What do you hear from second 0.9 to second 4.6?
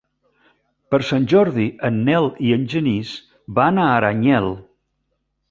Per Sant Jordi en Nel i en Genís van a Aranyel.